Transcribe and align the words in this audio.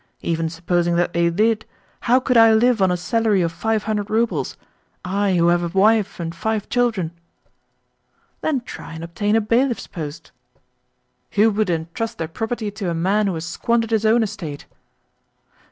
Even 0.23 0.49
supposing 0.49 0.95
that 0.95 1.13
they 1.13 1.29
did, 1.29 1.63
how 1.99 2.19
could 2.19 2.35
I 2.35 2.53
live 2.55 2.81
on 2.81 2.89
a 2.89 2.97
salary 2.97 3.43
of 3.43 3.51
five 3.51 3.83
hundred 3.83 4.09
roubles 4.09 4.57
I 5.05 5.35
who 5.35 5.49
have 5.49 5.61
a 5.63 5.77
wife 5.77 6.19
and 6.19 6.33
five 6.33 6.67
children?" 6.69 7.11
"Then 8.41 8.61
try 8.61 8.95
and 8.95 9.03
obtain 9.03 9.35
a 9.35 9.41
bailiff's 9.41 9.85
post." 9.85 10.31
"Who 11.33 11.51
would 11.51 11.69
entrust 11.69 12.17
their 12.17 12.27
property 12.27 12.71
to 12.71 12.89
a 12.89 12.95
man 12.95 13.27
who 13.27 13.35
has 13.35 13.45
squandered 13.45 13.91
his 13.91 14.03
own 14.07 14.23
estate?" 14.23 14.65